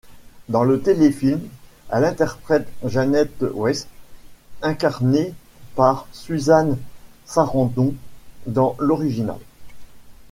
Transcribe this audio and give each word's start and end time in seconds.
Dans 0.49 0.63
le 0.63 0.81
téléfilm, 0.81 1.39
elle 1.91 2.05
interprète 2.05 2.67
Janet 2.83 3.29
Weiss, 3.53 3.85
incarnée 4.63 5.35
par 5.75 6.07
Susan 6.11 6.75
Sarandon 7.27 7.93
dans 8.47 8.75
l'original. 8.79 9.37